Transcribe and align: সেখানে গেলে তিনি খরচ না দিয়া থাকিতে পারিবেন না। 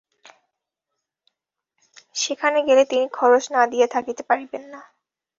সেখানে 2.15 2.59
গেলে 2.67 2.83
তিনি 2.85 3.05
খরচ 3.09 3.43
না 3.51 3.61
দিয়া 3.71 3.87
থাকিতে 3.87 4.23
পারিবেন 4.29 4.63
না। 4.73 4.81